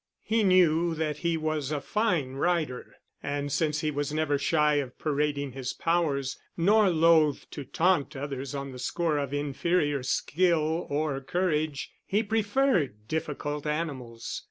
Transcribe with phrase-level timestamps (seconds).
[0.23, 4.97] He knew that he was a fine rider, and since he was never shy of
[4.97, 11.21] parading his powers, nor loath to taunt others on the score of inferior skill or
[11.21, 14.39] courage, he preferred difficult animals.